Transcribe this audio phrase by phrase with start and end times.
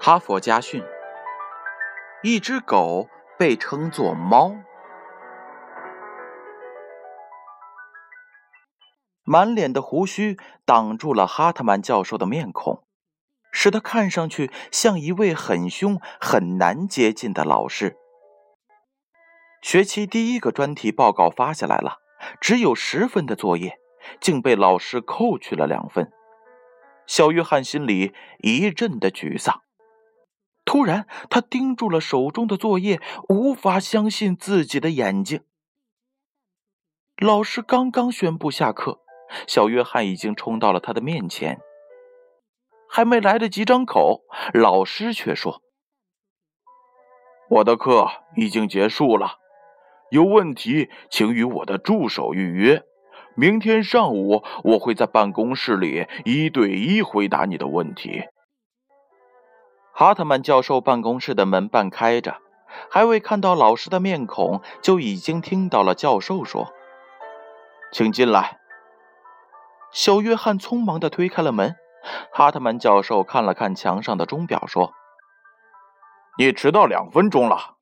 [0.00, 0.84] 哈佛家训：
[2.22, 4.54] 一只狗被称作猫。
[9.24, 12.84] 满脸的胡须挡住了哈特曼教授的面孔，
[13.50, 17.96] 使他看上去像一位很凶、很难接近的老师。
[19.60, 21.98] 学期第一个专题报告发下来了，
[22.40, 23.80] 只有十分的作业，
[24.20, 26.12] 竟被老师扣去了两分。
[27.08, 29.62] 小约翰心里一阵的沮丧。
[30.68, 35.40] 突然，他盯住了手中的作业，无法相信自己的眼睛。
[37.16, 39.00] 老师刚刚宣布下课。
[39.46, 41.58] 小约翰已经冲到了他的面前，
[42.90, 45.62] 还没来得及张口，老师却说
[47.48, 49.38] ：“我的课已经结束了，
[50.10, 52.82] 有问题请与我的助手预约。
[53.34, 58.24] 明天上午我会在办公室里一对一回答你的问题。”
[59.98, 62.36] 哈特曼教授办公室的门半开着，
[62.88, 66.72] 还未看到老师的面孔，就已经听到了教授说
[67.90, 68.60] ：“请进来。”
[69.90, 71.74] 小约翰匆忙地推开了门。
[72.32, 74.92] 哈特曼教授看了看墙上的钟表，说
[76.38, 77.74] ：“你迟到两分钟了。”“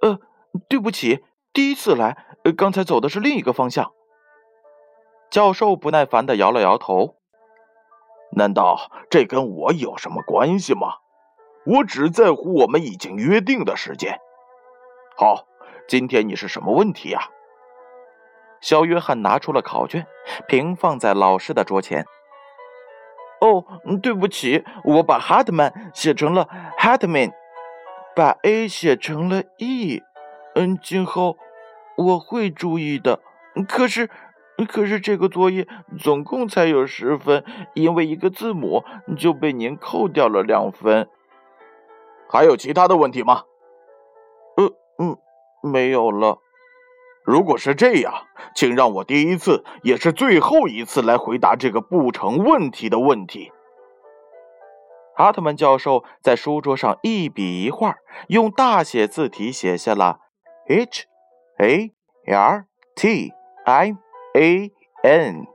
[0.00, 0.18] 呃，
[0.66, 2.24] 对不起，第一次来，
[2.56, 3.92] 刚才走的是另一个方向。”
[5.30, 7.16] 教授不耐烦地摇了摇头。
[8.34, 10.94] “难道这跟我有什么关系吗？
[11.64, 14.18] 我只在乎我们已经约定的时间。
[15.16, 15.46] 好，
[15.86, 17.28] 今天你是什么问题呀？”
[18.60, 20.06] 小约翰拿出了考卷，
[20.46, 22.06] 平放在老师的桌前。
[23.40, 23.64] 哦，
[24.00, 27.32] 对不起，我把 Hartman 写成了 Hartman，
[28.14, 30.00] 把 A 写成了 E。
[30.54, 31.36] 嗯，今后
[31.96, 33.20] 我会注意的。
[33.68, 34.08] 可是，
[34.66, 35.66] 可是这个作业
[35.98, 38.84] 总共才有十分，因为一个字母
[39.16, 41.08] 就被您扣掉了两分。
[42.28, 43.44] 还有其他的问题吗？
[44.56, 45.16] 呃，嗯，
[45.62, 46.38] 没有了。
[47.24, 53.52] 如果是这样，请让我第一次也是最后一次来回答这个不成问题的问题。
[55.14, 57.96] 哈特曼教授在书桌上一笔一画，
[58.28, 60.20] 用大写字体写下了
[60.68, 61.04] “H
[61.58, 61.92] A
[62.26, 62.64] R
[62.96, 63.32] T
[63.66, 63.96] I
[64.34, 64.72] A
[65.02, 65.46] N”，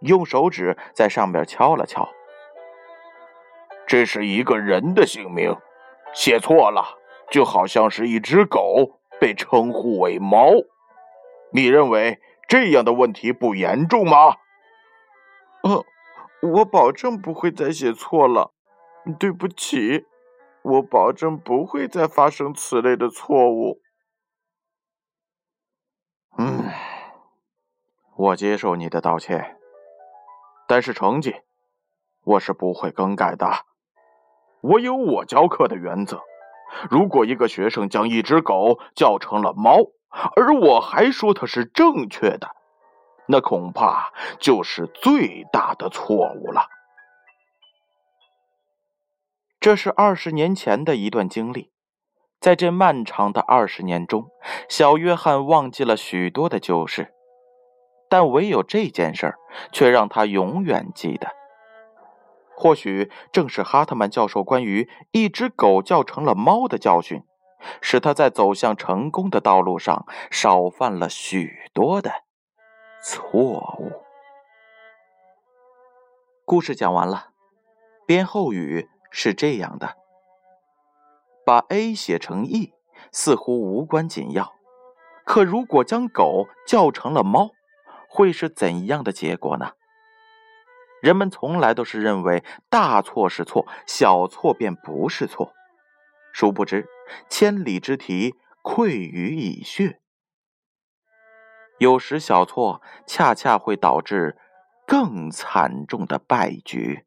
[0.00, 2.08] 用手指在上面敲了敲。
[3.86, 5.56] 这是一个人的姓名，
[6.14, 6.98] 写错了，
[7.30, 10.50] 就好像是一只狗被称呼为猫。
[11.52, 12.18] 你认为
[12.48, 14.36] 这样的问题不严重吗？
[15.62, 15.84] 呃，
[16.42, 18.52] 我保证不会再写错了。
[19.18, 20.06] 对不起，
[20.62, 23.80] 我保证不会再发生此类的错误。
[28.16, 29.56] 我接受你的道歉，
[30.68, 31.34] 但是成绩
[32.24, 33.50] 我是不会更改的。
[34.60, 36.20] 我有我教课的原则。
[36.90, 39.78] 如果一个学生将一只狗叫成了猫，
[40.36, 42.48] 而我还说它是正确的，
[43.26, 46.68] 那恐怕就是最大的错误了。
[49.60, 51.70] 这是二十年前的一段经历，
[52.40, 54.28] 在这漫长的二十年中，
[54.68, 57.12] 小约翰忘记了许多的旧事，
[58.14, 59.38] 但唯有这件事儿
[59.72, 61.26] 却让他永远记得。
[62.54, 67.24] 或许正是哈特曼教授关于一只狗叫成了猫的教训。
[67.80, 72.12] 使他在走向成功的道路上少犯了许多的
[73.02, 73.90] 错误。
[76.44, 77.30] 故事讲完了，
[78.06, 79.96] 编后语是这样的：
[81.44, 82.74] 把 A 写成 E
[83.10, 84.52] 似乎无关紧要，
[85.24, 87.50] 可如果将狗叫成了猫，
[88.14, 89.72] 会是怎样的结果呢？
[91.02, 95.52] 人们从来都是认为大错是错，小错便不是错。
[96.32, 96.86] 殊不知，
[97.28, 100.00] 千里之堤溃于蚁穴。
[101.78, 104.38] 有时小错恰恰会导致
[104.86, 107.04] 更惨重的败局。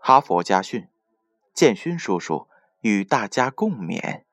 [0.00, 0.88] 哈佛家训，
[1.54, 2.48] 建勋叔叔
[2.80, 4.24] 与大家共勉。